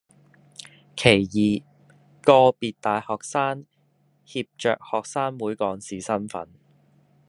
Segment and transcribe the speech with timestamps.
[0.97, 1.93] 其二，
[2.23, 3.67] 個別大學生
[4.25, 6.47] 挾着學生會幹事身分